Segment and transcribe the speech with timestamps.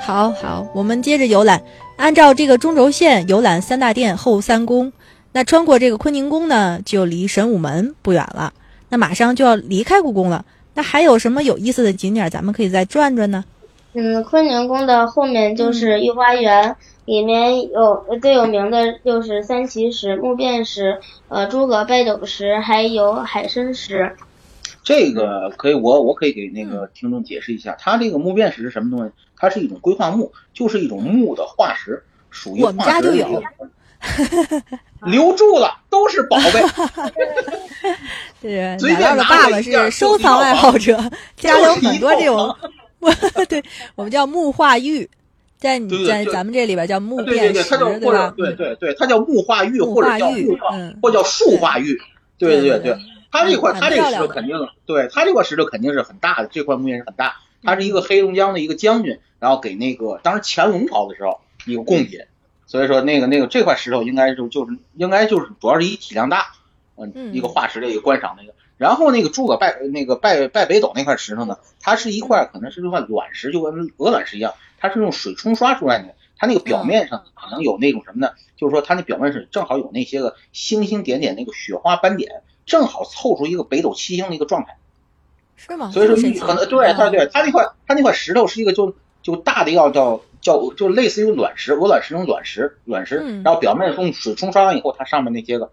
[0.00, 1.62] 好好，我们接着游览。
[1.96, 4.92] 按照这个中轴线游览三大殿后三宫，
[5.32, 8.52] 那穿过这个坤宁宫呢，就离神武门不远了。
[8.88, 10.44] 那马上就要离开故宫了。
[10.74, 13.44] 那还有什么有意思的景点，咱们可以再转转呢？
[13.92, 16.74] 嗯，坤宁宫的后面就是御花园，
[17.04, 24.16] 里面有最有名的就是三奇石、木变石、呃诸葛拜斗石，还有海参石。
[24.82, 29.12] 这个可以，我我可以给那个听众解释一下，它这个木变石是什么东西？
[29.36, 33.42] 它是一种硅化木，就是一种木的化石，属于我们家就有，
[35.06, 36.62] 留住了，都是宝贝。
[38.40, 40.98] 对，随便的爸爸是收藏爱好者，
[41.36, 42.54] 家里有很多这种，
[43.48, 43.62] 对，
[43.94, 45.08] 我们叫木化玉，
[45.58, 48.32] 在你在咱们这里边叫木变石，对吧？
[48.36, 50.58] 对对对，它叫木化玉，或者叫木
[51.02, 51.98] 或叫树化玉，
[52.38, 52.96] 对对对。
[53.30, 57.36] 它这块，它这个石头肯定，对它这块石头肯定是很大的，这块木也是很大。
[57.62, 62.20] 它是一个黑龙江的一个将军，然后给那个当时乾隆朝的时候一个贡品，
[62.66, 66.52] 所以说那个那个这块石头应该就就是应该就是主要是以体量大，
[66.96, 68.54] 嗯，一个化石的一个观赏那个。
[68.78, 78.32] 然后那个诸葛拜那个拜拜北斗那块石头呢，它是一块可能是一块卵石，就跟鹅卵石一样，它是用水冲刷出来的，它那个表面上可能有那种什么呢？
[78.56, 82.42] 就是说它那表面是正好有那些个星星点点那个雪花斑点。
[82.70, 84.76] 正好凑出一个北斗七星的一个状态，
[85.56, 85.90] 是吗？
[85.90, 95.72] 所以说玉可能对它对它那块它那块石头是一个就就大的要叫叫就类似于卵石鹅卵石那种卵石卵石，然后表面用水冲刷完以后，它上面那些个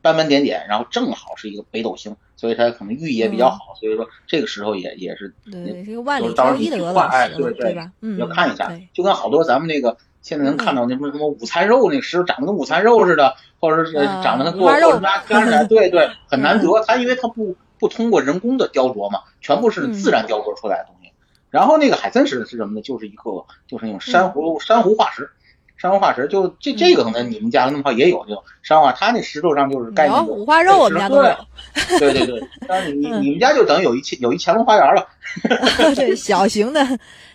[0.00, 3.74] 斑斑点点，然后正好是一个北斗星，所以它可能寓意也比较好。
[3.78, 7.92] 所以说这个石头也也是对这个万里挑一的鹅卵石，对对吧？
[8.18, 13.34] 要看一下，就跟好多咱们那个现在能看到那什么什么午餐肉那个石头长得跟午餐肉似的。
[13.62, 13.92] 或者是
[14.24, 16.66] 长得跟过过什么干的，对对，很难得。
[16.84, 21.12] 它因为它不不通过人工的雕琢嘛，全部是自然雕琢出来的东西。
[21.48, 22.82] 然后那个海参石是什么呢？
[22.82, 25.30] 就是一个就是那种珊瑚珊瑚化石，
[25.76, 31.36] 珊瑚化石就这这个可能你们家那么好也有这种珊瑚，它那石头上就是盖那个五花肉，我们家都有。
[32.00, 35.06] 对对对， 但是你你们家就等于有一有一乾隆花园了。
[35.94, 36.84] 对，小型的。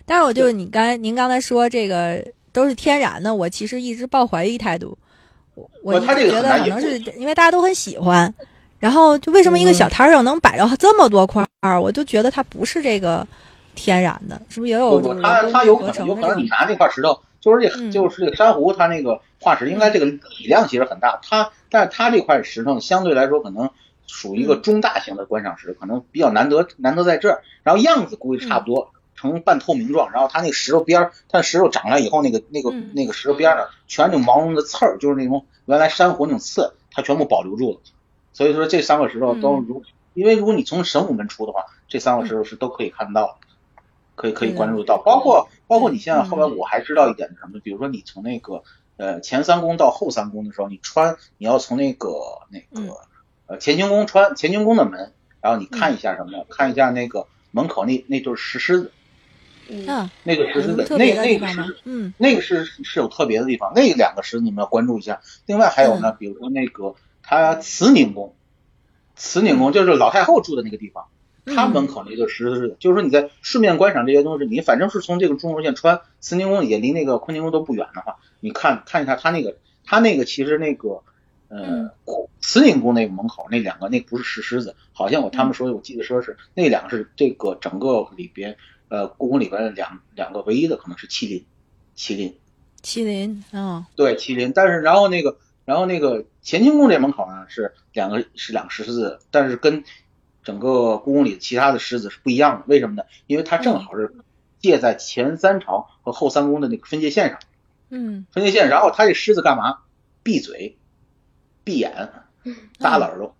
[0.04, 2.22] 但是我就是你刚才您刚才说这个
[2.58, 4.98] 都是天然的，我其实一直抱怀疑态度。
[5.84, 8.32] 我他这个觉得可能是因为大家都很喜欢，
[8.80, 13.24] 然后就为什么一个小摊上能摆着这么多块儿，我就觉得它不是这个
[13.76, 15.00] 天然的，是不是也有？
[15.22, 23.70] 它它有可能有可能你拿这块石头，就是这就是这个珊瑚，它那个化石应该这个体量其实很大，它但是它这块石头相对来说可能
[24.08, 28.90] 属于一个中大型的观赏石，可能比较难得难得在这儿，然后样子估计差不多。
[29.18, 37.80] 呈半透明状，然后它那个石头边儿，它石头长出来以后，那个那个那个石头边儿呢，全是毛茸的刺儿，就是那种原来珊瑚那种刺，它全部保留住了。
[38.32, 39.82] 所以说这三个石头都如，
[40.14, 43.40] 因为如果你从神武门出的话，这三个石头是都可以看得到，
[44.14, 44.98] 可以可以关注到。
[44.98, 48.62] 包括包括你现在后来我还知道一点是什么，比如说你从那个
[48.98, 52.10] 呃前三宫到后三宫的时候，你穿你要从那个
[52.50, 52.96] 那个
[53.48, 56.44] 呃乾清宫穿乾清宫的门，然后你看一下什么呢？
[56.48, 58.92] 看一下那个门口那那对石狮子。
[59.68, 65.20] 嗯，那个石狮子，那那个石，嗯，那个是是有特别的地方，那两个石你们要关注一下。
[65.46, 68.34] 另外还有呢，比如说那个他慈宁宫，
[69.14, 71.04] 慈宁宫就是老太后住的那个地方，
[71.44, 81.02] 他门口那个石狮子，就是说你在顺便观赏这些东西，你反正是从这个中轴线穿，慈宁宫也离那个坤宁宫都不远的话，你看看一下他那个，他那个其实那个，
[81.48, 81.90] 呃，
[82.40, 88.56] 慈宁宫那个门口那两个那不是石狮子，好像我他们说，我记得说是那两个是这个整个里边。
[88.90, 91.44] 呃，故宫里边两两个唯一的可能是麒麟，
[91.94, 92.38] 麒麟，
[92.82, 94.50] 麒麟，嗯，对，麒麟。
[94.54, 95.36] 但是然后那个，
[95.66, 99.84] 然后那个乾清宫这门口呢是两个是两个石狮子，但是跟
[100.42, 102.64] 整个故宫里其他的狮子是不一样的。
[102.66, 103.02] 为什么呢？
[103.26, 104.14] 因为它正好是
[104.58, 107.40] 介在前三朝和后三宫的那个分界线上，
[107.90, 108.70] 嗯，分界线。
[108.70, 109.80] 然后它这狮子干嘛？
[110.22, 110.77] 闭嘴，
[111.68, 111.92] 闭眼，
[112.78, 113.34] 耷了耳朵，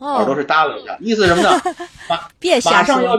[0.00, 1.50] 耳朵是耷拉一下，意思什么呢？
[2.10, 3.16] 马别马上要。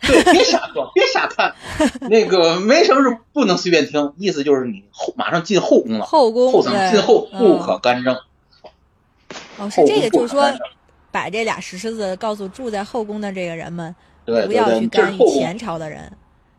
[0.00, 1.54] 对，别瞎说，别瞎看，
[2.08, 8.16] 那个没什么是不能随便听，意思就是你后马上进后宫了，后宫后层进后不可干政。
[9.58, 10.50] 哦，是这个，就是说，
[11.10, 13.94] 把这俩石狮子，告诉住在后宫的这个人们，
[14.24, 16.10] 对不要去干预前朝朝的人。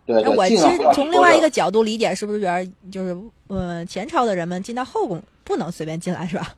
[0.06, 3.18] 对对，我其实从另外一个角度理解，是不是觉得就是
[3.48, 6.54] 嗯前朝的人们进到后宫不能随便进来，是吧？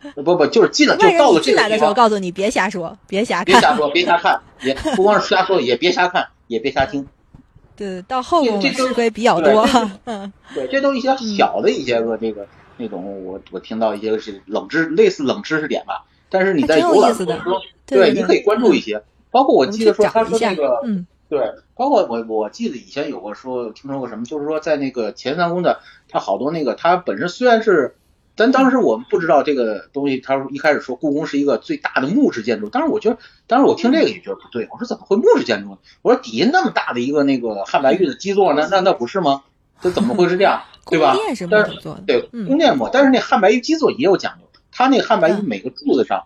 [0.14, 7.06] 不不，就是进了就到了进来的时候，告诉你别瞎说，别瞎看，别瞎说，别瞎看， 也不光是瞎说，也别瞎看，也别瞎听。
[7.76, 9.68] 对，到后宫是非比较多。
[10.04, 12.46] 嗯，对，这都一些小的一些个这个
[12.76, 16.04] 那种，我我听到一些是冷知类似冷知识点吧。
[16.28, 19.02] 但是你在游览过程中，对，你可以关注一些。
[19.30, 21.40] 包括我记得说，他说那个，嗯，对，
[21.74, 27.94] 包括我我记得以前有过说听说过什么，就是说在那个前三宫的，他好多那个他本身虽然是，
[28.38, 33.18] 咱当时我们不知道这个东西，他一开始说故宫是一个最大的木质建筑，当时我觉得，
[33.48, 35.78] 当时我听这个也觉得不对，我说怎么会木质建筑呢？
[36.02, 39.42] 我说底下那么大的一个那个汉白玉的基座，那那那不是吗？
[39.80, 40.62] 这怎么会是这样？
[40.86, 41.12] 对吧？
[41.14, 46.24] 宫殿是木头做的，对，宫殿木，但是那汉白玉基座也有讲究，它那汉白玉每个柱子上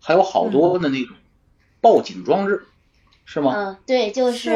[0.00, 1.16] 还有好多的那种
[1.80, 2.62] 报警装置。
[3.24, 3.54] 是吗？
[3.54, 4.50] 嗯，对，就是，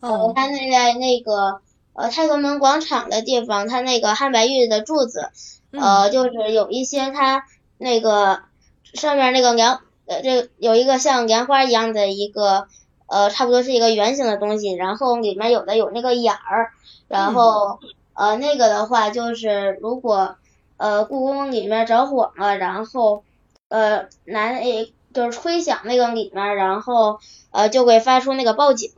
[0.00, 1.60] 呃，它那在那个
[1.98, 5.30] 呃太和门广场的地方，它那个汉白玉的柱子，
[5.72, 7.42] 呃，就是有一些它
[7.76, 8.42] 那个
[8.94, 12.68] 上面那个莲，呃，这有一个像莲花一样的一个，
[13.06, 16.70] 呃，差不多是一个圆形的东西，然后里面有的有那个眼儿，
[17.08, 17.80] 然后
[18.14, 20.36] 呃那个的话就是如果
[20.76, 23.24] 呃故宫里面着火了，然后
[23.68, 27.18] 呃拿那就是吹响那个里面，然后。
[27.50, 28.92] 呃，就会发出那个报警，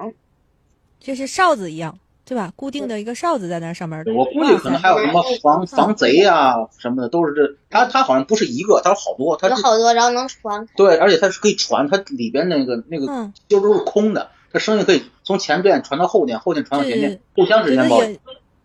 [0.99, 1.97] 就是哨子一样，
[2.31, 2.53] 对吧？
[2.55, 4.01] 固定的一个哨子在那上面。
[4.15, 7.57] 我估计可能还有什么防防贼啊什么的，都是这。
[7.69, 10.65] 它它好像不是一个，它有好多，它有好多，然后能传。
[10.77, 18.17] 对，而且它是可以传，它里边那个那个就都是空的，它声音可以从前边传到后边，后边传到前边，互相之间报警。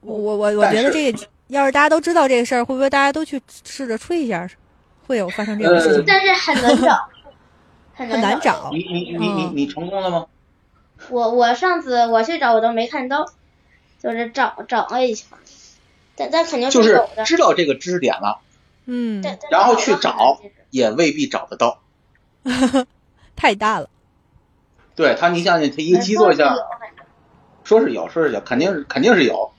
[0.01, 4.47] 我我我觉得这个，要是大家都知道这个事儿，会不会大家都去试着吹一下？
[5.07, 6.03] 会有发生这种事情？
[6.05, 7.09] 但是很难找。
[7.97, 8.69] 很难找。
[8.71, 10.27] 你你你你你成功了吗？
[11.09, 13.25] 我我上次我去找我都没看到，
[14.05, 15.25] 就是找找了一下，
[16.15, 17.23] 但但肯定是有的。
[17.23, 18.39] 知道这个知识点了，
[18.85, 21.79] 嗯，然后去找也未必找得到，
[23.35, 23.89] 太大了。
[24.95, 26.55] 对他，你想想，他一个基座下，
[27.63, 29.53] 说是有，说是有，肯定是肯定是有，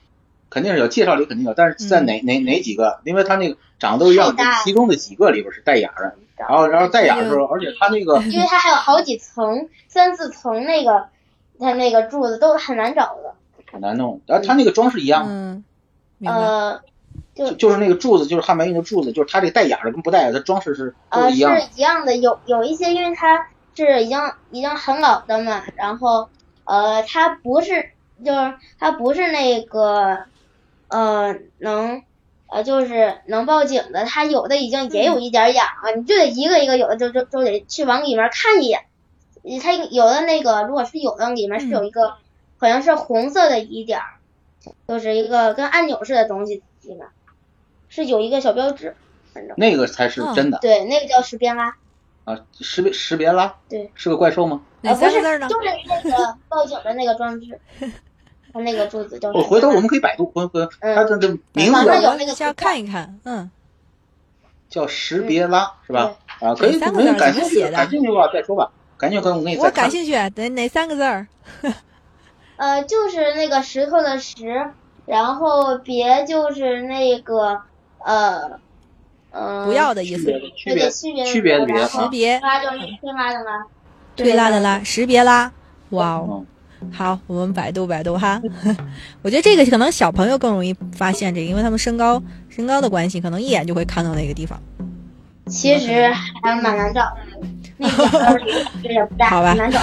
[0.49, 3.01] 肯定是有，介绍里肯定有，但是在哪哪哪几个？
[3.03, 4.33] 因为他那个长得都一样，
[4.63, 6.15] 其中的几个里边是带眼的。
[6.37, 11.09] 然后，然后带眼的时候，而且他那个，因为他还有好几层，三四层那个，
[11.59, 13.26] 他那个柱子都很难找的，
[13.71, 14.21] 很难弄。
[14.25, 15.63] 然后它那个装饰一样，嗯，
[16.25, 16.81] 呃，
[17.35, 22.15] 就就是那个柱子，就是汉白玉的柱子，就是它这带眼的跟不带眼的装饰是呃一样，是一样的。
[22.17, 24.19] 有有一些，因为它是已经
[24.51, 26.29] 已经很老的嘛，然后
[26.65, 27.89] 呃，它不是，
[28.23, 30.19] 就是它不是那个
[30.87, 32.03] 呃能。
[32.49, 38.85] 呃，就是能报警的，他有的已经也有一点痒了，你就得一个一个，有的就就就得去往里面看一眼。
[39.61, 42.13] 他有的那个，如果是有的里面是有一个，
[42.57, 44.19] 好像是红色的一点儿，
[44.87, 47.07] 就是一个跟按钮似的东西里面，
[47.89, 48.95] 是有一个小标志，
[49.33, 50.57] 反正那个才是真的。
[50.59, 51.75] 对，那个叫识别拉。
[52.25, 53.55] 啊，识别识别拉。
[53.69, 53.89] 对。
[53.95, 54.61] 是个怪兽吗？
[54.81, 55.47] 哪三个字呢？
[55.47, 57.59] 就是那个报警的那个装置。
[58.53, 59.29] 他那个柱子叫……
[59.33, 63.51] 我回头我们可以百度，回回他的这名字有那个先看一看，嗯，
[64.69, 66.15] 叫识别拉是吧？
[66.39, 68.71] 啊，可以，没有感兴趣，感兴趣的话再说吧。
[68.97, 71.27] 感兴趣我给你我感兴趣，哪哪三个字儿？
[72.57, 74.71] 呃，就是那个石头的石，
[75.05, 77.61] 然后别就是那个
[77.99, 78.59] 呃
[79.31, 83.65] 嗯，不要的意思，区别区别区别的别，识别拉就是推拉的拉，
[84.15, 85.51] 推拉的拉，识别拉，
[85.91, 86.45] 哇哦。
[86.93, 88.39] 好，我们百度百度哈。
[89.23, 94.61] 我觉得这个可能小朋友更容易发现这个，因为他们身高身高的关系，可能一眼就会看到那个地方。
[95.47, 96.07] 其实
[96.43, 97.17] 还蛮难找的，
[97.77, 97.89] 那
[98.33, 99.79] 个也不大，好吧，难找。